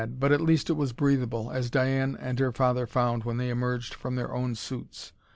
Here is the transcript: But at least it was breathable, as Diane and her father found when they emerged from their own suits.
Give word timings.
But 0.17 0.31
at 0.31 0.41
least 0.41 0.71
it 0.71 0.73
was 0.73 0.93
breathable, 0.93 1.51
as 1.51 1.69
Diane 1.69 2.17
and 2.19 2.39
her 2.39 2.51
father 2.51 2.87
found 2.87 3.23
when 3.23 3.37
they 3.37 3.51
emerged 3.51 3.93
from 3.93 4.15
their 4.15 4.33
own 4.33 4.55
suits. 4.55 5.13